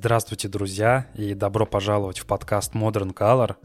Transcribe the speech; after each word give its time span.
Здравствуйте, 0.00 0.46
друзья, 0.46 1.08
и 1.16 1.34
добро 1.34 1.66
пожаловать 1.66 2.20
в 2.20 2.26
подкаст 2.26 2.72
Modern 2.72 3.12
Color. 3.12 3.56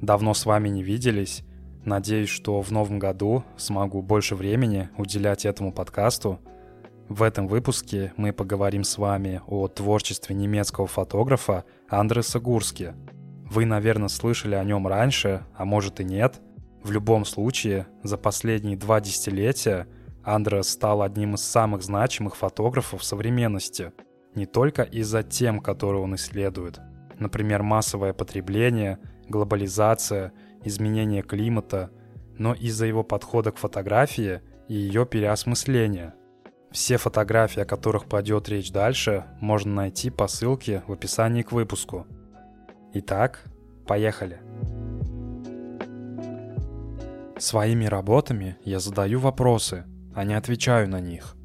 Давно 0.00 0.32
с 0.32 0.46
вами 0.46 0.68
не 0.68 0.80
виделись. 0.80 1.42
Надеюсь, 1.84 2.28
что 2.28 2.60
в 2.60 2.70
новом 2.70 3.00
году 3.00 3.42
смогу 3.56 4.00
больше 4.00 4.36
времени 4.36 4.90
уделять 4.96 5.44
этому 5.44 5.72
подкасту. 5.72 6.38
В 7.08 7.24
этом 7.24 7.48
выпуске 7.48 8.12
мы 8.16 8.32
поговорим 8.32 8.84
с 8.84 8.96
вами 8.96 9.42
о 9.48 9.66
творчестве 9.66 10.36
немецкого 10.36 10.86
фотографа 10.86 11.64
Андреса 11.88 12.38
Гурски. 12.38 12.94
Вы, 13.50 13.64
наверное, 13.64 14.06
слышали 14.06 14.54
о 14.54 14.62
нем 14.62 14.86
раньше, 14.86 15.44
а 15.56 15.64
может 15.64 15.98
и 15.98 16.04
нет. 16.04 16.40
В 16.84 16.92
любом 16.92 17.24
случае, 17.24 17.88
за 18.04 18.16
последние 18.16 18.76
два 18.76 19.00
десятилетия 19.00 19.88
Андрес 20.22 20.68
стал 20.68 21.02
одним 21.02 21.34
из 21.34 21.42
самых 21.42 21.82
значимых 21.82 22.36
фотографов 22.36 23.02
современности– 23.02 23.90
не 24.34 24.46
только 24.46 24.82
из-за 24.82 25.22
тем, 25.22 25.60
которые 25.60 26.02
он 26.02 26.14
исследует, 26.14 26.80
например, 27.18 27.62
массовое 27.62 28.12
потребление, 28.12 28.98
глобализация, 29.28 30.32
изменение 30.64 31.22
климата, 31.22 31.90
но 32.38 32.54
из-за 32.54 32.86
его 32.86 33.02
подхода 33.02 33.52
к 33.52 33.58
фотографии 33.58 34.40
и 34.68 34.74
ее 34.74 35.06
переосмысления. 35.06 36.14
Все 36.70 36.96
фотографии, 36.96 37.60
о 37.60 37.66
которых 37.66 38.06
пойдет 38.06 38.48
речь 38.48 38.72
дальше, 38.72 39.26
можно 39.40 39.74
найти 39.74 40.08
по 40.08 40.26
ссылке 40.26 40.82
в 40.86 40.92
описании 40.92 41.42
к 41.42 41.52
выпуску. 41.52 42.06
Итак, 42.94 43.44
поехали. 43.86 44.40
Своими 47.38 47.84
работами 47.84 48.56
я 48.64 48.78
задаю 48.78 49.18
вопросы, 49.18 49.84
а 50.14 50.24
не 50.24 50.34
отвечаю 50.34 50.88
на 50.88 51.00
них– 51.00 51.36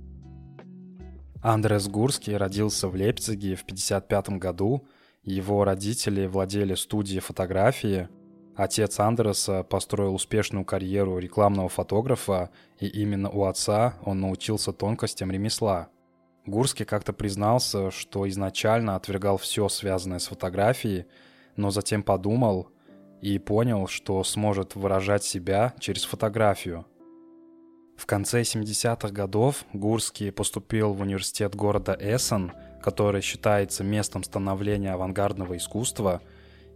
Андрес 1.41 1.87
Гурский 1.87 2.35
родился 2.35 2.87
в 2.87 2.95
Лейпциге 2.95 3.55
в 3.55 3.61
1955 3.61 4.39
году. 4.39 4.87
Его 5.23 5.63
родители 5.63 6.25
владели 6.25 6.73
студией 6.73 7.19
фотографии. 7.19 8.09
Отец 8.55 8.99
Андреса 8.99 9.63
построил 9.63 10.15
успешную 10.15 10.65
карьеру 10.65 11.19
рекламного 11.19 11.69
фотографа, 11.69 12.49
и 12.79 12.87
именно 12.87 13.29
у 13.29 13.43
отца 13.43 13.95
он 14.03 14.19
научился 14.19 14.73
тонкостям 14.73 15.29
ремесла. 15.29 15.89
Гурский 16.47 16.85
как-то 16.85 17.13
признался, 17.13 17.91
что 17.91 18.27
изначально 18.29 18.95
отвергал 18.95 19.37
все 19.37 19.69
связанное 19.69 20.19
с 20.19 20.27
фотографией, 20.27 21.05
но 21.55 21.69
затем 21.69 22.01
подумал 22.01 22.69
и 23.21 23.37
понял, 23.37 23.87
что 23.87 24.23
сможет 24.23 24.75
выражать 24.75 25.23
себя 25.23 25.73
через 25.79 26.03
фотографию– 26.03 26.85
в 27.97 28.05
конце 28.05 28.41
70-х 28.41 29.09
годов 29.09 29.65
Гурский 29.73 30.31
поступил 30.31 30.93
в 30.93 31.01
университет 31.01 31.55
города 31.55 31.97
Эссен, 31.99 32.53
который 32.81 33.21
считается 33.21 33.83
местом 33.83 34.23
становления 34.23 34.93
авангардного 34.93 35.57
искусства. 35.57 36.21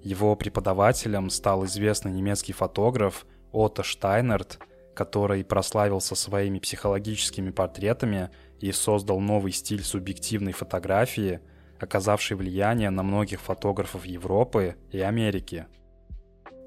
Его 0.01 0.35
преподавателем 0.35 1.29
стал 1.29 1.65
известный 1.65 2.11
немецкий 2.11 2.53
фотограф 2.53 3.27
Отто 3.51 3.83
Штайнерт, 3.83 4.59
который 4.95 5.45
прославился 5.45 6.15
своими 6.15 6.57
психологическими 6.57 7.51
портретами 7.51 8.31
и 8.59 8.71
создал 8.71 9.19
новый 9.19 9.51
стиль 9.51 9.83
субъективной 9.83 10.53
фотографии, 10.53 11.39
оказавший 11.79 12.35
влияние 12.35 12.89
на 12.89 13.03
многих 13.03 13.41
фотографов 13.41 14.05
Европы 14.05 14.75
и 14.91 14.99
Америки. 14.99 15.67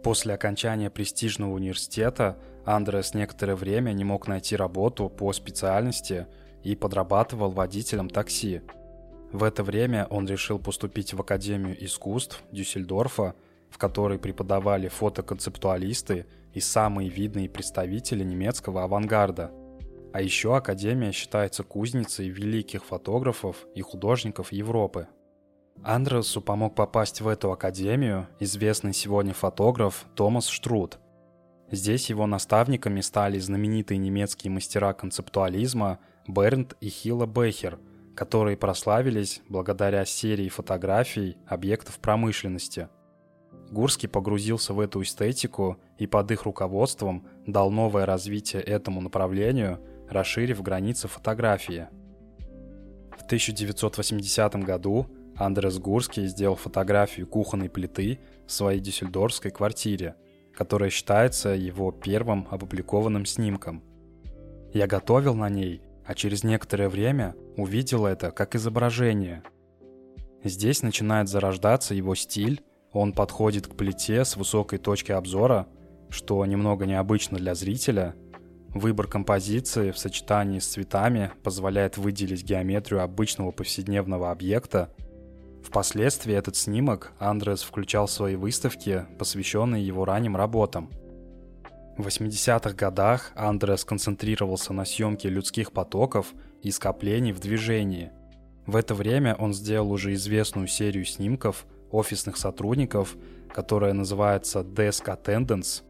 После 0.04 0.34
окончания 0.34 0.90
престижного 0.90 1.52
университета 1.52 2.38
Андрес 2.64 3.12
некоторое 3.12 3.56
время 3.56 3.92
не 3.92 4.04
мог 4.04 4.26
найти 4.26 4.56
работу 4.56 5.08
по 5.08 5.32
специальности 5.32 6.26
и 6.62 6.74
подрабатывал 6.74 7.50
водителем 7.50 8.08
такси. 8.08 8.62
В 9.32 9.42
это 9.42 9.62
время 9.62 10.06
он 10.10 10.26
решил 10.26 10.58
поступить 10.58 11.12
в 11.12 11.20
Академию 11.20 11.76
искусств 11.84 12.42
Дюссельдорфа, 12.52 13.34
в 13.68 13.78
которой 13.78 14.18
преподавали 14.18 14.88
фотоконцептуалисты 14.88 16.26
и 16.54 16.60
самые 16.60 17.10
видные 17.10 17.50
представители 17.50 18.24
немецкого 18.24 18.84
авангарда. 18.84 19.50
А 20.12 20.22
еще 20.22 20.56
Академия 20.56 21.10
считается 21.12 21.64
кузницей 21.64 22.28
великих 22.28 22.84
фотографов 22.84 23.66
и 23.74 23.82
художников 23.82 24.52
Европы. 24.52 25.08
Андресу 25.82 26.40
помог 26.40 26.76
попасть 26.76 27.20
в 27.20 27.26
эту 27.26 27.50
академию 27.50 28.28
известный 28.38 28.94
сегодня 28.94 29.34
фотограф 29.34 30.06
Томас 30.14 30.46
Штрут– 30.46 30.98
Здесь 31.70 32.10
его 32.10 32.26
наставниками 32.26 33.00
стали 33.00 33.38
знаменитые 33.38 33.98
немецкие 33.98 34.50
мастера 34.50 34.92
концептуализма 34.92 35.98
Бернт 36.28 36.76
и 36.80 36.88
Хила 36.88 37.26
Бехер, 37.26 37.78
которые 38.14 38.56
прославились 38.56 39.42
благодаря 39.48 40.04
серии 40.04 40.48
фотографий 40.48 41.36
объектов 41.46 41.98
промышленности. 41.98 42.88
Гурский 43.70 44.08
погрузился 44.08 44.74
в 44.74 44.80
эту 44.80 45.02
эстетику 45.02 45.78
и 45.98 46.06
под 46.06 46.30
их 46.30 46.44
руководством 46.44 47.26
дал 47.46 47.70
новое 47.70 48.06
развитие 48.06 48.62
этому 48.62 49.00
направлению, 49.00 49.80
расширив 50.08 50.62
границы 50.62 51.08
фотографии. 51.08 51.88
В 53.16 53.24
1980 53.24 54.54
году 54.56 55.08
Андрес 55.36 55.78
Гурский 55.78 56.26
сделал 56.26 56.56
фотографию 56.56 57.26
кухонной 57.26 57.70
плиты 57.70 58.20
в 58.46 58.52
своей 58.52 58.80
дюссельдорфской 58.80 59.50
квартире– 59.50 60.14
которая 60.56 60.90
считается 60.90 61.50
его 61.50 61.92
первым 61.92 62.46
опубликованным 62.50 63.26
снимком. 63.26 63.82
Я 64.72 64.86
готовил 64.86 65.34
на 65.34 65.48
ней, 65.48 65.82
а 66.04 66.14
через 66.14 66.44
некоторое 66.44 66.88
время 66.88 67.34
увидел 67.56 68.06
это 68.06 68.30
как 68.30 68.54
изображение. 68.54 69.42
Здесь 70.42 70.82
начинает 70.82 71.28
зарождаться 71.28 71.94
его 71.94 72.14
стиль, 72.14 72.62
он 72.92 73.12
подходит 73.12 73.66
к 73.66 73.74
плите 73.74 74.24
с 74.24 74.36
высокой 74.36 74.78
точки 74.78 75.10
обзора, 75.12 75.66
что 76.10 76.44
немного 76.46 76.86
необычно 76.86 77.38
для 77.38 77.54
зрителя. 77.54 78.14
Выбор 78.68 79.08
композиции 79.08 79.90
в 79.90 79.98
сочетании 79.98 80.58
с 80.58 80.66
цветами 80.66 81.32
позволяет 81.42 81.96
выделить 81.96 82.44
геометрию 82.44 83.02
обычного 83.02 83.50
повседневного 83.50 84.30
объекта 84.30 84.92
Впоследствии 85.64 86.34
этот 86.34 86.56
снимок 86.56 87.12
Андрес 87.18 87.62
включал 87.62 88.06
в 88.06 88.10
свои 88.10 88.36
выставки, 88.36 89.06
посвященные 89.18 89.84
его 89.84 90.04
ранним 90.04 90.36
работам. 90.36 90.90
В 91.96 92.06
80-х 92.06 92.74
годах 92.74 93.32
Андрес 93.34 93.84
концентрировался 93.84 94.72
на 94.72 94.84
съемке 94.84 95.30
людских 95.30 95.72
потоков 95.72 96.34
и 96.62 96.70
скоплений 96.70 97.32
в 97.32 97.40
движении. 97.40 98.12
В 98.66 98.76
это 98.76 98.94
время 98.94 99.34
он 99.36 99.54
сделал 99.54 99.90
уже 99.90 100.12
известную 100.14 100.68
серию 100.68 101.06
снимков 101.06 101.66
офисных 101.90 102.36
сотрудников, 102.36 103.16
которая 103.52 103.94
называется 103.94 104.60
Desk 104.60 105.06
Attendance. 105.06 105.82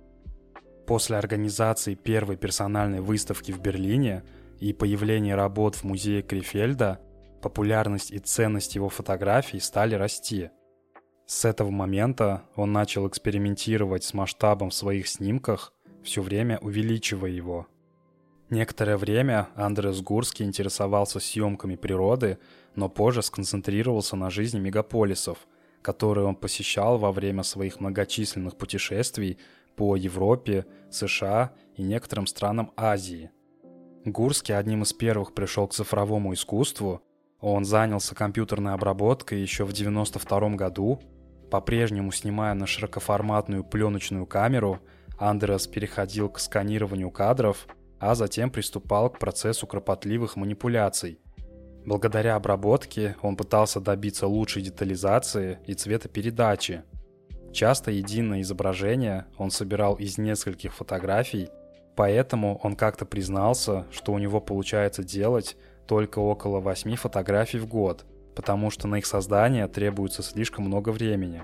После 0.86 1.16
организации 1.16 1.94
первой 1.94 2.36
персональной 2.36 3.00
выставки 3.00 3.50
в 3.50 3.60
Берлине 3.60 4.22
и 4.60 4.72
появления 4.72 5.34
работ 5.34 5.74
в 5.74 5.84
музее 5.84 6.22
Крефельда– 6.22 7.00
популярность 7.44 8.10
и 8.10 8.19
ценность 8.19 8.75
его 8.75 8.88
фотографий 8.88 9.60
стали 9.60 9.94
расти. 9.94 10.49
С 11.27 11.44
этого 11.44 11.71
момента 11.71 12.44
он 12.56 12.72
начал 12.72 13.06
экспериментировать 13.06 14.03
с 14.03 14.15
масштабом 14.15 14.71
в 14.71 14.75
своих 14.75 15.06
снимках, 15.06 15.75
все 16.03 16.22
время 16.22 16.59
увеличивая 16.62 17.31
его. 17.31 17.66
Некоторое 18.49 18.97
время 18.97 19.49
Андрес 19.56 20.00
Гурский 20.00 20.47
интересовался 20.47 21.21
съемками 21.21 21.77
природы, 21.77 22.38
но 22.77 22.88
позже 22.88 23.21
сконцентрировался 23.21 24.16
на 24.16 24.31
жизни 24.31 24.59
мегаполисов, 24.59 25.37
которые 25.82 26.26
он 26.26 26.37
посещал 26.37 26.97
во 26.97 27.12
время 27.12 27.43
своих 27.43 27.78
многочисленных 27.78 28.56
путешествий 28.56 29.37
по 29.76 29.97
Европе, 29.97 30.65
США 30.91 31.53
и 31.76 31.82
некоторым 31.82 32.26
странам 32.26 32.73
Азии. 32.75 33.31
Гурский 34.06 34.56
одним 34.56 34.82
из 34.82 34.94
первых 34.94 35.35
пришел 35.35 35.69
к 35.69 35.75
цифровому 35.75 36.32
искусству 36.32 37.02
он 37.44 37.67
занялся 37.67 38.14
компьютерной 38.14 38.73
обработкой 38.73 39.43
еще 39.43 39.64
в 39.64 39.73
92 39.75 40.56
году. 40.56 41.02
По-прежнему 41.50 42.11
снимая 42.11 42.55
на 42.55 42.67
широкоформатную 42.67 43.64
пленочную 43.64 44.25
камеру, 44.25 44.81
Андерс 45.19 45.67
переходил 45.67 46.31
к 46.31 46.38
сканированию 46.38 47.11
кадров, 47.11 47.67
а 48.00 48.14
затем 48.14 48.50
приступал 48.50 49.11
к 49.11 49.19
процессу 49.19 49.67
кропотливых 49.67 50.37
манипуляций. 50.37 51.20
Благодаря 51.85 52.37
обработке 52.37 53.14
он 53.20 53.37
пытался 53.37 53.79
добиться 53.79 54.26
лучшей 54.26 54.62
детализации 54.62 55.58
и 55.67 55.75
цветопередачи. 55.75 56.82
Часто 57.52 57.90
единое 57.90 58.40
изображение 58.40 59.26
он 59.37 59.50
собирал 59.50 59.97
из 59.97 60.17
нескольких 60.17 60.73
фотографий, 60.73 61.50
поэтому 61.94 62.58
он 62.62 62.75
как-то 62.75 63.05
признался, 63.05 63.85
что 63.90 64.14
у 64.14 64.19
него 64.19 64.40
получается 64.40 65.05
делать 65.05 65.58
только 65.86 66.19
около 66.19 66.60
8 66.60 66.96
фотографий 66.96 67.58
в 67.58 67.66
год, 67.66 68.04
потому 68.34 68.70
что 68.70 68.88
на 68.88 68.96
их 68.96 69.06
создание 69.06 69.69
требуется 69.69 70.22
слишком 70.22 70.64
много 70.64 70.90
времени. 70.90 71.42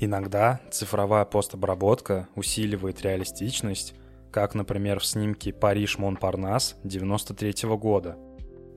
Иногда 0.00 0.60
цифровая 0.70 1.24
постобработка 1.24 2.28
усиливает 2.34 3.02
реалистичность, 3.02 3.94
как, 4.32 4.54
например, 4.54 4.98
в 4.98 5.06
снимке 5.06 5.52
«Париж 5.52 5.98
Монпарнас» 5.98 6.76
93 6.82 7.68
года. 7.76 8.16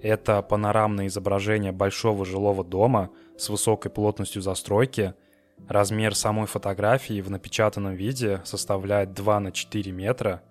Это 0.01 0.41
панорамное 0.43 1.07
изображение 1.07 1.71
большого 1.71 2.25
жилого 2.25 2.63
дома 2.63 3.09
с 3.37 3.49
высокой 3.49 3.89
плотностью 3.89 4.41
застройки. 4.41 5.15
Размер 5.67 6.13
самой 6.13 6.45
фотографии 6.45 7.21
в 7.21 7.31
напечатанном 7.31 7.95
виде 7.95 8.41
составляет 8.43 9.13
2 9.13 9.39
на 9.39 9.51
4 9.51 9.91
метра. 9.91 10.43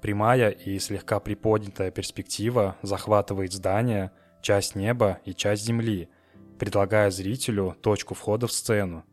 Прямая 0.00 0.50
и 0.50 0.78
слегка 0.78 1.18
приподнятая 1.18 1.90
перспектива 1.90 2.76
захватывает 2.82 3.52
здание, 3.52 4.12
часть 4.40 4.76
неба 4.76 5.18
и 5.24 5.34
часть 5.34 5.64
земли, 5.64 6.08
предлагая 6.58 7.10
зрителю 7.10 7.76
точку 7.82 8.14
входа 8.14 8.46
в 8.46 8.52
сцену. 8.52 9.04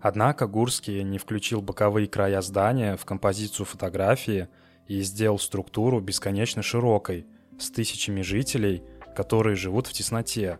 Однако 0.00 0.46
Гурский 0.46 1.02
не 1.02 1.18
включил 1.18 1.60
боковые 1.60 2.06
края 2.06 2.40
здания 2.40 2.96
в 2.96 3.04
композицию 3.04 3.66
фотографии 3.66 4.48
и 4.86 5.00
сделал 5.02 5.38
структуру 5.38 6.00
бесконечно 6.00 6.62
широкой, 6.62 7.26
с 7.58 7.70
тысячами 7.70 8.22
жителей, 8.22 8.84
которые 9.16 9.56
живут 9.56 9.88
в 9.88 9.92
тесноте. 9.92 10.58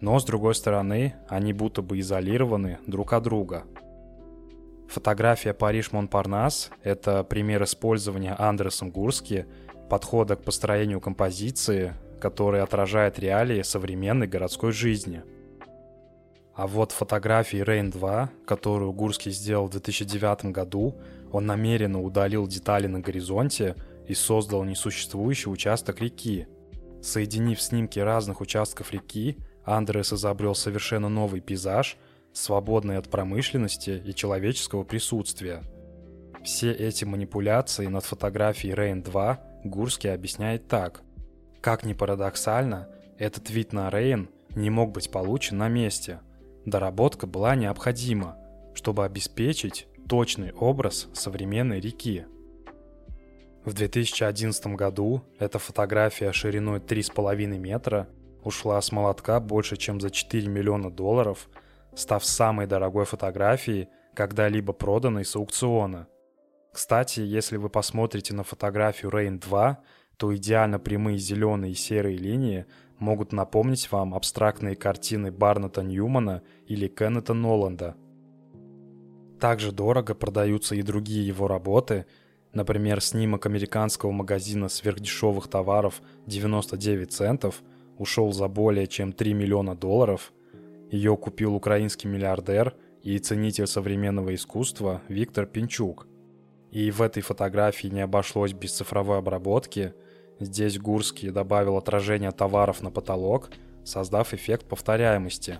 Но, 0.00 0.18
с 0.18 0.24
другой 0.24 0.54
стороны, 0.54 1.14
они 1.28 1.52
будто 1.52 1.82
бы 1.82 2.00
изолированы 2.00 2.78
друг 2.86 3.12
от 3.12 3.22
друга. 3.22 3.64
Фотография 4.90 5.54
Париж-Монпарнас– 5.54 6.70
это 6.82 7.24
пример 7.24 7.62
использования 7.62 8.34
Андерсом 8.38 8.90
Гурски 8.90 9.46
подхода 9.88 10.36
к 10.36 10.42
построению 10.42 11.00
композиции, 11.00 11.94
который 12.20 12.60
отражает 12.60 13.18
реалии 13.18 13.62
современной 13.62 14.26
городской 14.26 14.72
жизни– 14.72 15.22
а 16.60 16.66
вот 16.66 16.92
фотографии 16.92 17.60
Rain 17.64 17.90
2, 17.90 18.30
которую 18.44 18.92
Гурский 18.92 19.30
сделал 19.30 19.66
в 19.66 19.70
2009 19.70 20.52
году, 20.52 20.94
он 21.32 21.46
намеренно 21.46 22.02
удалил 22.02 22.46
детали 22.46 22.86
на 22.86 23.00
горизонте 23.00 23.76
и 24.06 24.12
создал 24.12 24.64
несуществующий 24.64 25.50
участок 25.50 26.02
реки. 26.02 26.48
Соединив 27.00 27.62
снимки 27.62 27.98
разных 27.98 28.42
участков 28.42 28.92
реки, 28.92 29.38
Андрес 29.64 30.12
изобрел 30.12 30.54
совершенно 30.54 31.08
новый 31.08 31.40
пейзаж, 31.40 31.96
свободный 32.32 32.98
от 32.98 33.08
промышленности 33.10 34.02
и 34.04 34.14
человеческого 34.14 34.84
присутствия. 34.84 35.62
Все 36.44 36.72
эти 36.72 37.04
манипуляции 37.04 37.86
над 37.86 38.04
фотографией 38.04 38.74
Rain 38.74 39.02
2 39.02 39.40
Гурский 39.64 40.12
объясняет 40.12 40.68
так. 40.68 41.02
Как 41.60 41.84
ни 41.84 41.92
парадоксально, 41.92 42.88
этот 43.18 43.50
вид 43.50 43.72
на 43.72 43.88
Rain 43.88 44.28
не 44.54 44.70
мог 44.70 44.92
быть 44.92 45.10
получен 45.10 45.58
на 45.58 45.68
месте– 45.68 46.20
Доработка 46.66 47.26
была 47.26 47.54
необходима, 47.54 48.36
чтобы 48.74 49.04
обеспечить 49.04 49.86
точный 50.08 50.52
образ 50.52 51.08
современной 51.14 51.80
реки. 51.80 52.26
В 53.64 53.72
2011 53.72 54.66
году 54.68 55.22
эта 55.38 55.58
фотография 55.58 56.32
шириной 56.32 56.80
3,5 56.80 57.58
метра 57.58 58.08
ушла 58.42 58.80
с 58.80 58.92
молотка 58.92 59.40
больше, 59.40 59.76
чем 59.76 60.00
за 60.00 60.10
4 60.10 60.48
миллиона 60.48 60.90
долларов, 60.90 61.48
став 61.94 62.24
самой 62.24 62.66
дорогой 62.66 63.04
фотографией, 63.04 63.88
когда-либо 64.14 64.72
проданной 64.72 65.24
с 65.24 65.36
аукциона. 65.36 66.08
Кстати, 66.72 67.20
если 67.20 67.56
вы 67.56 67.68
посмотрите 67.68 68.34
на 68.34 68.44
фотографию 68.44 69.10
Rain 69.10 69.40
2, 69.40 69.78
то 70.16 70.36
идеально 70.36 70.78
прямые 70.78 71.18
зеленые 71.18 71.72
и 71.72 71.76
серые 71.76 72.16
линии 72.16 72.66
могут 72.98 73.32
напомнить 73.32 73.90
вам 73.90 74.14
абстрактные 74.14 74.76
картины 74.76 75.32
Барната 75.32 75.82
Ньюмана 75.82 76.42
или 76.66 76.86
Кеннета 76.86 77.34
Ноланда. 77.34 77.96
Также 79.40 79.72
дорого 79.72 80.14
продаются 80.14 80.74
и 80.74 80.82
другие 80.82 81.26
его 81.26 81.48
работы, 81.48 82.04
например, 82.52 83.00
снимок 83.00 83.46
американского 83.46 84.10
магазина 84.10 84.68
сверхдешевых 84.68 85.48
товаров 85.48 86.02
99 86.26 87.10
центов 87.10 87.62
ушел 87.96 88.32
за 88.32 88.48
более 88.48 88.86
чем 88.86 89.12
3 89.12 89.32
миллиона 89.32 89.74
долларов. 89.74 90.32
Ее 90.90 91.16
купил 91.16 91.54
украинский 91.54 92.08
миллиардер 92.08 92.74
и 93.02 93.18
ценитель 93.18 93.66
современного 93.66 94.34
искусства 94.34 95.02
Виктор 95.08 95.46
Пинчук. 95.46 96.06
И 96.70 96.90
в 96.90 97.02
этой 97.02 97.22
фотографии 97.22 97.88
не 97.88 98.00
обошлось 98.00 98.52
без 98.52 98.72
цифровой 98.72 99.18
обработки– 99.18 99.94
Здесь 100.40 100.78
Гурский 100.78 101.30
добавил 101.30 101.76
отражение 101.76 102.30
товаров 102.30 102.80
на 102.80 102.90
потолок, 102.90 103.50
создав 103.84 104.32
эффект 104.32 104.66
повторяемости. 104.66 105.58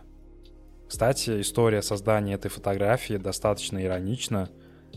Кстати, 0.88 1.43
история 1.43 1.83
создания 1.83 2.35
этой 2.35 2.50
фотографии 2.50 3.19
достаточно 3.19 3.85
иронична. 3.85 4.49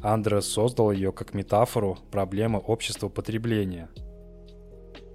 Андрес 0.01 0.47
создал 0.47 0.91
ее 0.91 1.11
как 1.11 1.33
метафору 1.33 1.97
проблемы 2.11 2.59
общества 2.59 3.09
потребления. 3.09 3.89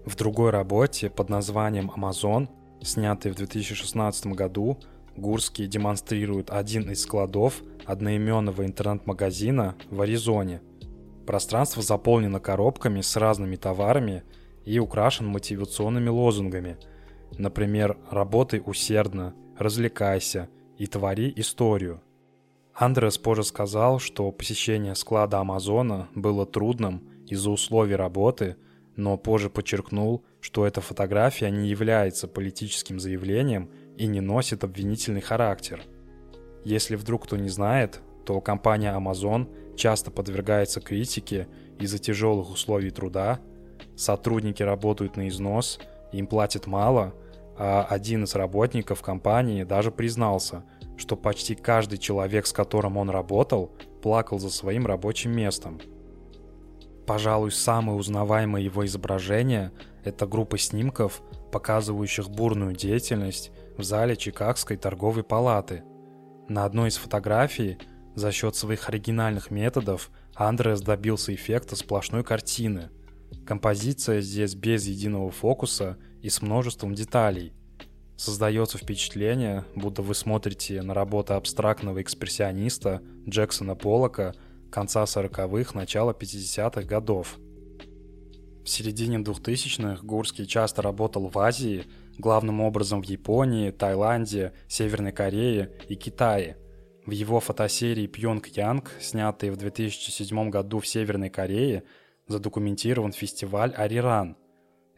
В 0.04 0.14
другой 0.16 0.50
работе 0.50 1.08
под 1.08 1.30
названием 1.30 1.90
«Амазон», 1.90 2.50
снятой 2.82 3.32
в 3.32 3.36
2016 3.36 4.26
году, 4.28 4.78
Гурский 5.18 5.66
демонстрирует 5.66 6.50
один 6.50 6.90
из 6.90 7.02
складов 7.02 7.62
одноименного 7.84 8.64
интернет-магазина 8.64 9.76
в 9.90 10.00
Аризоне. 10.00 10.62
Пространство 11.26 11.82
заполнено 11.82 12.40
коробками 12.40 13.00
с 13.00 13.16
разными 13.16 13.56
товарами– 13.56 14.22
и 14.68 14.78
украшен 14.78 15.26
мотивационными 15.26 16.10
лозунгами. 16.10 16.76
Например, 17.38 17.96
«Работай 18.10 18.62
усердно», 18.64 19.34
«Развлекайся» 19.56 20.50
и 20.76 20.86
«Твори 20.86 21.32
историю». 21.36 22.02
Андрес 22.74 23.16
позже 23.16 23.44
сказал, 23.44 23.98
что 23.98 24.30
посещение 24.30 24.94
склада 24.94 25.38
Амазона 25.38 26.08
было 26.14 26.44
трудным 26.44 27.02
из-за 27.26 27.50
условий 27.50 27.96
работы, 27.96 28.56
но 28.94 29.16
позже 29.16 29.48
подчеркнул, 29.48 30.22
что 30.42 30.66
эта 30.66 30.82
фотография 30.82 31.50
не 31.50 31.68
является 31.68 32.28
политическим 32.28 33.00
заявлением 33.00 33.70
и 33.98 34.06
не 34.06 34.20
носит 34.20 34.64
обвинительный 34.64 35.20
характер. 35.20 35.82
Если 36.64 36.94
вдруг 36.96 37.24
кто 37.24 37.36
не 37.36 37.48
знает, 37.48 38.00
то 38.24 38.40
компания 38.40 38.94
Amazon 38.96 39.48
часто 39.76 40.10
подвергается 40.10 40.80
критике 40.80 41.48
из-за 41.78 41.98
тяжелых 41.98 42.50
условий 42.50 42.90
труда, 42.90 43.40
сотрудники 43.96 44.62
работают 44.62 45.16
на 45.16 45.28
износ, 45.28 45.80
им 46.12 46.26
платят 46.26 46.66
мало, 46.66 47.14
а 47.56 47.86
один 47.88 48.24
из 48.24 48.34
работников 48.34 49.02
компании 49.02 49.64
даже 49.64 49.90
признался, 49.90 50.64
что 50.96 51.16
почти 51.16 51.56
каждый 51.56 51.98
человек, 51.98 52.46
с 52.46 52.52
которым 52.52 52.96
он 52.96 53.10
работал, 53.10 53.72
плакал 54.00 54.38
за 54.38 54.50
своим 54.50 54.86
рабочим 54.86 55.32
местом. 55.32 55.80
Пожалуй, 57.06 57.50
самое 57.50 57.98
узнаваемое 57.98 58.62
его 58.62 58.86
изображение– 58.86 59.72
это 60.04 60.26
группа 60.26 60.58
снимков, 60.58 61.22
показывающих 61.50 62.28
бурную 62.28 62.74
деятельность 62.74 63.50
в 63.78 63.82
зале 63.82 64.16
Чикагской 64.16 64.76
торговой 64.76 65.24
палаты. 65.24 65.84
На 66.48 66.66
одной 66.66 66.90
из 66.90 66.96
фотографий 66.96 67.78
за 68.14 68.32
счет 68.32 68.56
своих 68.56 68.88
оригинальных 68.90 69.50
методов 69.50 70.10
Андрес 70.34 70.82
добился 70.82 71.34
эффекта 71.34 71.76
сплошной 71.76 72.22
картины– 72.22 72.90
Композиция 73.46 74.20
здесь 74.20 74.54
без 74.54 74.86
единого 74.86 75.30
фокуса 75.30 75.96
и 76.22 76.28
с 76.28 76.42
множеством 76.42 76.94
деталей. 76.94 77.52
Создается 78.16 78.78
впечатление, 78.78 79.64
будто 79.74 80.02
вы 80.02 80.14
смотрите 80.14 80.82
на 80.82 80.92
работы 80.92 81.34
абстрактного 81.34 82.02
экспрессиониста 82.02 83.00
Джексона 83.28 83.74
Поллока 83.74 84.34
конца 84.70 85.04
40-х, 85.04 85.78
начала 85.78 86.12
50-х 86.12 86.82
годов. 86.82 87.38
В 88.64 88.68
середине 88.68 89.18
2000-х 89.18 90.02
Гурский 90.02 90.46
часто 90.46 90.82
работал 90.82 91.28
в 91.28 91.38
Азии, 91.38 91.86
главным 92.18 92.60
образом 92.60 93.00
в 93.00 93.04
Японии, 93.04 93.70
Таиланде, 93.70 94.52
Северной 94.68 95.12
Корее 95.12 95.72
и 95.88 95.94
Китае. 95.94 96.56
В 97.06 97.12
его 97.12 97.40
фотосерии 97.40 98.06
«Пьонг 98.06 98.48
Янг», 98.48 98.90
снятой 99.00 99.50
в 99.50 99.56
2007 99.56 100.50
году 100.50 100.80
в 100.80 100.86
Северной 100.86 101.30
Корее, 101.30 101.84
задокументирован 102.26 103.12
фестиваль 103.12 103.72
«Ариран». 103.74 104.36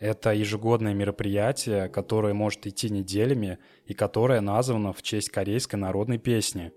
Это 0.00 0.32
ежегодное 0.32 0.94
мероприятие, 0.94 1.88
которое 1.88 2.32
может 2.32 2.66
идти 2.66 2.88
неделями 2.88 3.58
и 3.84 3.92
которое 3.92 4.40
названо 4.40 4.94
в 4.94 5.02
честь 5.02 5.28
корейской 5.28 5.76
народной 5.76 6.18
песни. 6.18 6.72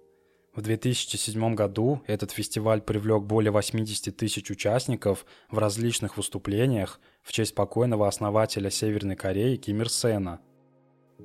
В 0.56 0.62
2007 0.62 1.56
году 1.56 2.02
этот 2.06 2.32
фестиваль 2.32 2.82
привлек 2.82 3.24
более 3.24 3.52
80 3.52 4.16
тысяч 4.16 4.52
участников 4.52 5.26
в 5.50 5.58
различных 5.58 6.18
выступлениях 6.18 7.00
в 7.24 7.32
честь 7.32 7.56
покойного 7.56 8.08
основателя 8.08 8.70
Северной 8.70 9.16
Кореи 9.16 9.56
Ким 9.56 9.82
Ир 9.82 9.90
Сена. 9.90 10.40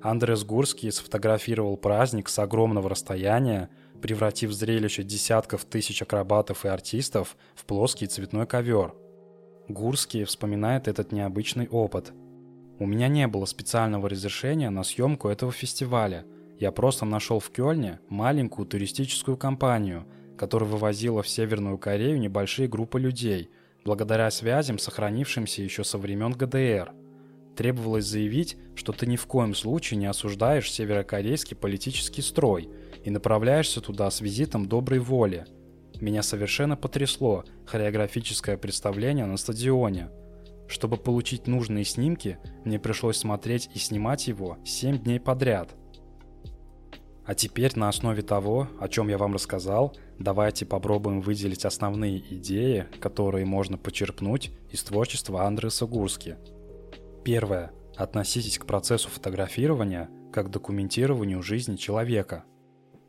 Андрес 0.00 0.44
Гурский 0.44 0.92
сфотографировал 0.92 1.76
праздник 1.76 2.28
с 2.28 2.38
огромного 2.38 2.88
расстояния, 2.88 3.68
превратив 4.00 4.52
зрелище 4.52 5.02
десятков 5.02 5.64
тысяч 5.64 6.00
акробатов 6.02 6.64
и 6.64 6.68
артистов 6.68 7.37
в 7.54 7.64
плоский 7.64 8.06
цветной 8.06 8.47
ковер– 8.47 8.94
Гурский 9.68 10.25
вспоминает 10.25 10.88
этот 10.88 11.12
необычный 11.12 11.68
опыт. 11.68 12.12
«У 12.78 12.87
меня 12.87 13.08
не 13.08 13.26
было 13.26 13.44
специального 13.44 14.08
разрешения 14.08 14.70
на 14.70 14.82
съемку 14.82 15.28
этого 15.28 15.52
фестиваля. 15.52 16.25
Я 16.59 16.73
просто 16.73 17.05
нашел 17.05 17.38
в 17.38 17.50
Кёльне 17.50 18.00
маленькую 18.09 18.67
туристическую 18.67 19.37
компанию, 19.37 20.07
которая 20.37 20.69
вывозила 20.69 21.23
в 21.23 21.29
Северную 21.29 21.79
Корею 21.79 22.19
небольшие 22.19 22.69
группы 22.69 22.99
людей, 22.99 23.50
благодаря 23.85 24.31
связям, 24.31 24.79
сохранившимся 24.79 25.62
еще 25.62 25.85
со 25.85 25.99
времен 25.99 26.33
ГДР. 26.33 26.93
требовалось 27.57 28.07
заявить, 28.07 28.57
что 28.77 28.93
ты 28.93 29.07
ни 29.07 29.17
в 29.17 29.27
коем 29.27 29.55
случае 29.55 29.99
не 29.99 30.07
осуждаешь 30.07 30.71
северокорейский 30.71 31.57
политический 31.57 32.23
строй 32.23 32.69
и 33.05 33.11
направляешься 33.11 33.81
туда 33.81 34.09
с 34.11 34.21
визитом 34.21 34.67
доброй 34.67 35.00
воли. 35.00 35.45
Меня 36.00 36.23
совершенно 36.23 36.77
потрясло 36.77 37.45
хореографическое 37.67 38.57
представление 38.57 39.27
на 39.27 39.37
стадионе. 39.37 40.11
Чтобы 40.69 40.97
получить 40.97 41.49
нужные 41.49 41.85
снимки, 41.85 42.38
мне 42.65 42.79
пришлось 42.79 43.17
смотреть 43.17 43.71
и 43.75 43.79
снимать 43.79 44.29
его 44.29 44.59
7 44.65 44.99
дней 44.99 45.19
подряд. 45.19 45.75
А 47.28 47.35
теперь 47.35 47.78
на 47.78 47.88
основе 47.88 48.23
того, 48.23 48.66
о 48.80 48.88
чем 48.88 49.08
я 49.08 49.18
вам 49.18 49.35
рассказал, 49.35 49.97
давайте 50.18 50.66
попробуем 50.66 51.20
выделить 51.20 51.64
основные 51.64 52.18
идеи, 52.18 52.87
которые 52.99 53.44
можно 53.44 53.78
почерпнуть 53.78 54.50
из 54.73 54.82
творчества 54.82 55.44
Андреса 55.44 55.87
Гурски– 55.87 56.37
Первое. 57.28 57.73
Относитесь 57.94 58.58
к 58.58 58.64
процессу 58.64 59.11
фотографирования 59.11 60.08
как 60.32 60.47
к 60.47 60.50
документированию 60.50 61.42
жизни 61.42 61.76
человека. 61.76 62.44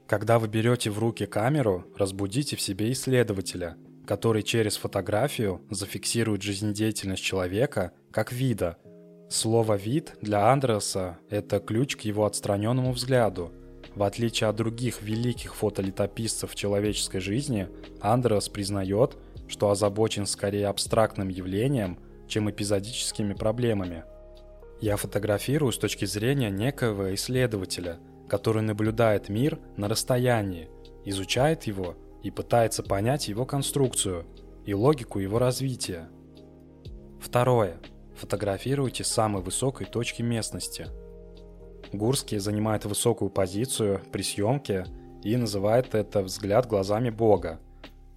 Когда 0.08 0.40
вы 0.40 0.50
берете 0.50 0.90
в 0.90 1.00
руки 1.00 1.26
камеру, 1.26 1.86
разбудите 1.96 2.58
в 2.58 2.62
себе 2.62 2.92
исследователя, 2.92 3.78
который 4.06 4.44
через 4.44 4.76
фотографию 4.76 5.62
зафиксирует 5.70 6.42
жизнедеятельность 6.42 7.24
человека 7.24 7.94
как 8.12 8.34
вида. 8.34 8.78
Слово 9.30 9.76
«вид» 9.76 10.18
для 10.22 10.52
Андреаса– 10.52 11.20
это 11.30 11.62
ключ 11.62 11.96
к 11.96 12.02
его 12.02 12.26
отстраненному 12.26 12.92
взгляду. 12.92 13.54
В 13.96 14.04
отличие 14.04 14.50
от 14.50 14.56
других 14.56 15.02
великих 15.02 15.56
фотолетописцев 15.56 16.56
человеческой 16.56 17.20
жизни, 17.20 17.68
Андреас 18.02 18.50
признает, 18.50 19.18
что 19.48 19.72
озабочен 19.72 20.26
скорее 20.26 20.68
абстрактным 20.68 21.30
явлением– 21.30 21.98
чем 22.30 22.50
эпизодическими 22.50 23.34
проблемами. 23.34 24.06
Я 24.80 24.96
фотографирую 24.96 25.74
с 25.74 25.78
точки 25.78 26.06
зрения 26.06 26.50
некоего 26.50 27.14
исследователя, 27.14 28.00
который 28.30 28.62
наблюдает 28.62 29.28
мир 29.28 29.60
на 29.76 29.90
расстоянии, 29.90 30.70
изучает 31.04 31.64
его 31.64 31.98
и 32.24 32.32
пытается 32.32 32.84
понять 32.84 33.28
его 33.28 33.46
конструкцию 33.46 34.26
и 34.66 34.74
логику 34.74 35.20
его 35.20 35.40
развития. 35.40 36.08
Второе. 37.20 37.78
Фотографируйте 38.16 39.04
самой 39.04 39.42
высокой 39.42 39.88
точки 39.88 40.22
местности. 40.22 40.88
Гурский 41.94 42.38
занимает 42.40 42.86
высокую 42.86 43.30
позицию 43.30 44.02
при 44.12 44.22
съемке 44.22 44.86
и 45.24 45.36
называет 45.38 45.96
это 45.96 46.22
«взгляд 46.22 46.66
глазами 46.68 47.10
Бога», 47.10 47.60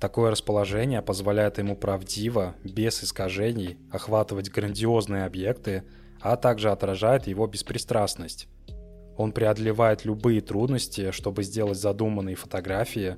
Такое 0.02 0.32
расположение 0.32 1.00
позволяет 1.00 1.58
ему 1.58 1.76
правдиво, 1.76 2.56
без 2.64 3.04
искажений, 3.04 3.78
охватывать 3.92 4.50
грандиозные 4.50 5.26
объекты, 5.26 5.84
а 6.20 6.34
также 6.36 6.72
отражает 6.72 7.28
его 7.28 7.46
беспристрастность. 7.46 8.48
Он 9.16 9.30
преодолевает 9.30 10.04
любые 10.04 10.40
трудности, 10.40 11.12
чтобы 11.12 11.44
сделать 11.44 11.78
задуманные 11.78 12.34
фотографии, 12.34 13.16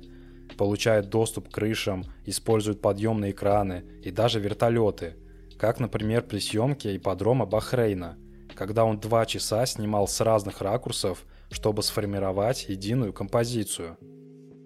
получает 0.59 1.09
доступ 1.09 1.49
к 1.49 1.53
крышам, 1.53 2.05
использует 2.27 2.81
подъемные 2.81 3.31
экраны 3.31 3.83
и 4.03 4.11
даже 4.11 4.39
вертолеты, 4.39 5.15
как, 5.57 5.79
например, 5.79 6.21
при 6.21 6.37
съемке 6.37 6.95
ипподрома 6.95 7.47
Бахрейна, 7.47 8.19
когда 8.55 8.85
он 8.85 8.99
два 8.99 9.25
часа 9.25 9.65
снимал 9.65 10.07
с 10.07 10.19
разных 10.21 10.61
ракурсов, 10.61 11.25
чтобы 11.51 11.83
сформировать 11.83 12.67
единую 12.69 13.13
композицию– 13.13 13.97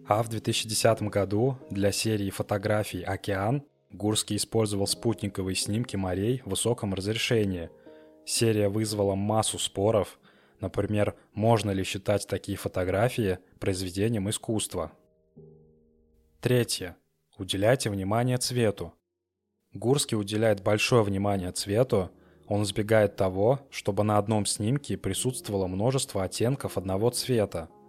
а 0.10 0.24
в 0.24 0.27
2010 0.27 1.03
году 1.03 1.60
для 1.69 1.91
серии 1.91 2.31
фотографий 2.31 3.03
«Океан» 3.03 3.63
Гурский 3.91 4.38
использовал 4.38 4.88
спутниковые 4.88 5.55
снимки 5.55 5.96
морей 5.96 6.41
в 6.43 6.50
высоком 6.50 6.96
разрешении. 6.96 7.69
Серия 8.25 8.69
вызвала 8.69 9.13
массу 9.13 9.60
споров, 9.60 10.19
например, 10.62 11.15
можно 11.34 11.69
ли 11.69 11.84
считать 11.84 12.25
такие 12.25 12.58
фотографии 12.58 13.38
произведением 13.60 14.27
искусства. 14.31 14.91
Третье. 16.41 16.98
Уделяйте 17.38 17.91
внимание 17.91 18.39
цвету. 18.39 18.96
Гурский 19.74 20.17
уделяет 20.17 20.63
большое 20.63 21.03
внимание 21.03 21.51
цвету, 21.51 22.10
он 22.50 22.63
избегает 22.63 23.15
того, 23.15 23.62
чтобы 23.70 24.03
на 24.03 24.18
одном 24.18 24.46
снимке 24.46 24.98
присутствовало 24.98 25.68
множество 25.68 26.24
оттенков 26.24 26.77
одного 26.77 27.10
цвета– 27.12 27.70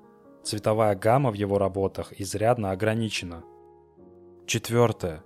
Цветовая 0.43 0.95
гамма 0.95 1.31
в 1.31 1.35
его 1.35 1.59
работах 1.59 2.13
изрядно 2.19 2.71
ограничена. 2.71 3.45
Четвертое. 4.47 5.23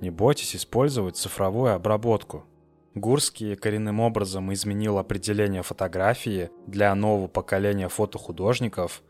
Не 0.00 0.10
бойтесь 0.10 0.54
использовать 0.54 1.16
цифровую 1.16 1.74
обработку. 1.74 2.44
Гурский 2.94 3.56
коренным 3.56 4.00
образом 4.00 4.52
изменил 4.52 4.98
определение 4.98 5.62
фотографии 5.62 6.50
для 6.66 6.94
нового 6.94 7.28
поколения 7.28 7.88
фотохудожников. 7.88 9.02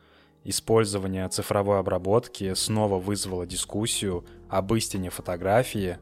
Использование 0.45 1.29
цифровой 1.29 1.81
обработки 1.81 2.55
снова 2.55 2.99
вызвало 2.99 3.45
дискуссию 3.45 4.25
об 4.49 4.73
истине 4.75 5.11
фотографии 5.11 5.99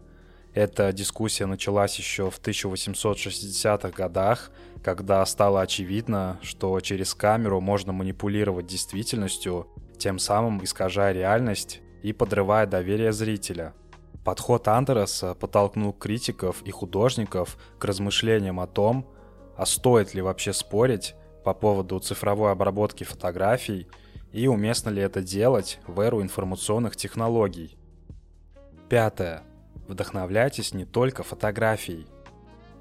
эта 0.57 0.91
дискуссия 0.91 1.45
началась 1.45 1.99
еще 1.99 2.31
в 2.31 2.41
1860-х 2.41 3.91
годах, 3.91 4.51
когда 4.83 5.25
стало 5.27 5.61
очевидно, 5.61 6.41
что 6.41 6.81
через 6.81 7.15
камеру 7.15 7.61
можно 7.61 7.93
манипулировать 7.93 8.67
действительностью, 8.67 9.69
тем 9.99 10.19
самым 10.19 10.65
искажая 10.65 11.13
реальность 11.13 11.83
и 12.03 12.15
подрывая 12.15 12.67
доверие 12.67 13.13
зрителя. 13.13 13.75
Подход 14.25 14.67
Андереса 14.67 15.35
подтолкнул 15.35 15.93
критиков 15.93 16.63
и 16.63 16.71
художников 16.71 17.59
к 17.79 17.85
размышлениям 17.85 18.59
о 18.59 18.67
том, 18.67 19.07
а 19.59 19.67
стоит 19.67 20.15
ли 20.15 20.23
вообще 20.23 20.55
спорить 20.55 21.15
по 21.45 21.53
поводу 21.53 21.99
цифровой 21.99 22.53
обработки 22.53 23.05
фотографий 23.05 23.89
и 24.33 24.47
уместно 24.47 24.89
ли 24.89 25.03
это 25.03 25.21
делать 25.21 25.81
в 25.87 26.01
эру 26.01 26.23
информационных 26.23 26.97
технологий. 26.97 27.77
Пятое. 28.89 29.43
Вдохновляйтесь 29.89 30.75
не 30.75 30.85
только 30.85 31.23
фотографией. 31.23 32.07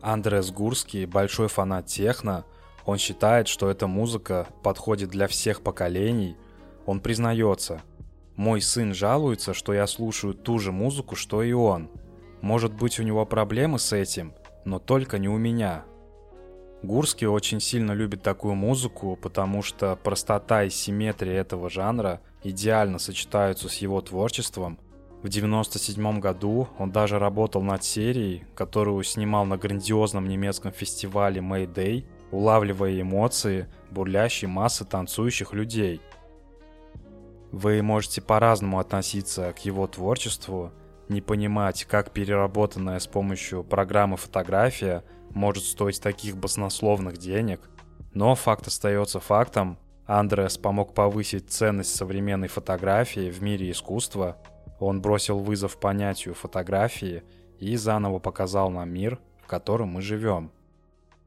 Андрес 0.01 0.51
Гурский– 0.51 1.05
большой 1.07 1.47
фанат 1.47 1.85
техно. 1.87 2.45
Он 2.85 2.97
считает, 2.97 3.47
что 3.47 3.69
эта 3.69 3.87
музыка 3.87 4.47
подходит 4.63 5.09
для 5.09 5.27
всех 5.27 5.61
поколений. 5.61 6.35
Он 6.85 6.99
признается. 6.99 7.81
«Мой 8.35 8.61
сын 8.61 8.93
жалуется, 8.93 9.53
что 9.53 9.73
я 9.73 9.87
слушаю 9.87 10.33
ту 10.33 10.59
же 10.59 10.71
музыку, 10.71 11.15
что 11.15 11.41
и 11.41 11.53
он. 11.53 11.89
Может 12.41 12.73
быть, 12.73 12.99
у 12.99 13.03
него 13.03 13.25
проблемы 13.25 13.79
с 13.79 13.93
этим, 13.93 14.33
но 14.65 14.77
только 14.77 15.17
не 15.17 15.29
у 15.29 15.37
меня». 15.37 15.85
Гурский 16.83 17.25
очень 17.25 17.61
сильно 17.61 17.93
любит 17.93 18.21
такую 18.21 18.53
музыку, 18.53 19.17
потому 19.19 19.63
что 19.63 19.95
простота 19.95 20.63
и 20.63 20.69
симметрия 20.69 21.41
этого 21.41 21.69
жанра 21.69 22.21
идеально 22.43 22.99
сочетаются 22.99 23.69
с 23.69 23.77
его 23.77 24.01
творчеством, 24.01 24.77
в 25.25 25.27
1997 25.27 26.19
году 26.19 26.67
он 26.77 26.91
даже 26.91 27.17
работал 27.17 27.63
над 27.63 27.83
серией, 27.83 28.43
которую 28.53 29.03
снимал 29.03 29.43
на 29.43 29.57
грандиозном 29.57 30.27
немецком 30.29 30.71
фестивале 30.71 31.41
Mayday, 31.41 32.05
улавливая 32.29 33.01
эмоции 33.01 33.67
бурлящей 33.89 34.47
массы 34.47 34.85
танцующих 34.85 35.51
людей. 35.53 35.99
Вы 37.51 37.81
можете 37.81 38.21
по-разному 38.21 38.77
относиться 38.77 39.51
к 39.53 39.65
его 39.65 39.87
творчеству, 39.87 40.71
не 41.09 41.21
понимать, 41.21 41.85
как 41.85 42.11
переработанная 42.11 42.99
с 42.99 43.07
помощью 43.07 43.63
программы 43.63 44.17
фотография 44.17 45.03
может 45.31 45.63
стоить 45.63 46.01
таких 46.01 46.37
баснословных 46.37 47.17
денег, 47.17 47.61
но 48.13 48.35
факт 48.35 48.67
остается 48.67 49.19
фактом. 49.19 49.79
Андреас 50.05 50.59
помог 50.59 50.93
повысить 50.93 51.49
ценность 51.49 51.95
современной 51.95 52.47
фотографии 52.47 53.31
в 53.31 53.41
мире 53.41 53.71
искусства– 53.71 54.37
он 54.79 55.01
бросил 55.01 55.39
вызов 55.39 55.79
понятию 55.79 56.33
фотографии 56.33 57.23
и 57.59 57.75
заново 57.75 58.19
показал 58.19 58.69
нам 58.69 58.89
мир, 58.89 59.19
в 59.41 59.47
котором 59.47 59.89
мы 59.89 60.01
живем. 60.01 60.51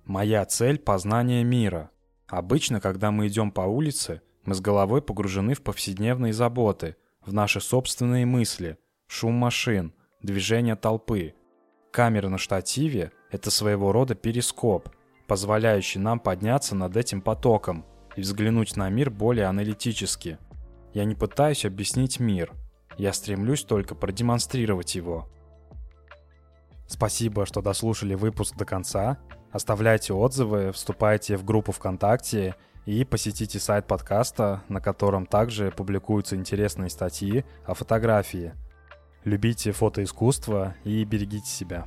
Моя 0.04 0.44
цель– 0.44 0.78
познание 0.80 1.44
мира. 1.44 1.90
Обычно, 2.26 2.80
когда 2.80 3.10
мы 3.10 3.28
идем 3.28 3.50
по 3.50 3.62
улице, 3.62 4.22
мы 4.44 4.54
с 4.54 4.60
головой 4.60 5.02
погружены 5.02 5.54
в 5.54 5.62
повседневные 5.62 6.32
заботы, 6.32 6.96
в 7.24 7.32
наши 7.32 7.60
собственные 7.60 8.26
мысли, 8.26 8.78
шум 9.06 9.34
машин, 9.34 9.94
движение 10.22 10.76
толпы. 10.76 11.34
Камера 11.90 12.28
на 12.28 12.38
штативе– 12.38 13.12
это 13.30 13.50
своего 13.50 13.92
рода 13.92 14.14
перископ, 14.14 14.88
позволяющий 15.26 15.98
нам 15.98 16.20
подняться 16.20 16.74
над 16.74 16.96
этим 16.96 17.20
потоком 17.20 17.84
и 18.16 18.20
взглянуть 18.20 18.76
на 18.76 18.88
мир 18.88 19.10
более 19.10 19.46
аналитически. 19.46 20.38
Я 20.94 21.04
не 21.04 21.14
пытаюсь 21.14 21.64
объяснить 21.64 22.20
мир– 22.20 22.52
я 22.98 23.12
стремлюсь 23.12 23.64
только 23.64 23.94
продемонстрировать 23.94 24.94
его. 24.96 25.28
Спасибо, 26.86 27.46
что 27.46 27.62
дослушали 27.62 28.14
выпуск 28.14 28.56
до 28.56 28.64
конца. 28.64 29.18
Оставляйте 29.52 30.12
отзывы, 30.12 30.72
вступайте 30.72 31.36
в 31.36 31.44
группу 31.44 31.72
ВКонтакте 31.72 32.56
и 32.86 33.04
посетите 33.04 33.58
сайт 33.58 33.86
подкаста, 33.86 34.62
на 34.68 34.80
котором 34.80 35.26
также 35.26 35.70
публикуются 35.70 36.36
интересные 36.36 36.90
статьи 36.90 37.44
о 37.64 37.74
фотографии. 37.74 38.54
Любите 39.24 39.72
фотоискусство 39.72 40.74
и 40.84 41.04
берегите 41.04 41.46
себя. 41.46 41.86